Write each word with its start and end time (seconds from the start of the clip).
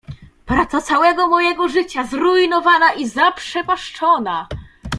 "Praca 0.45 0.81
całego 0.81 1.27
mojego 1.27 1.67
życia 1.67 2.03
zrujnowana 2.03 2.93
i 2.93 3.07
zaprzepaszczona!" 3.09 4.47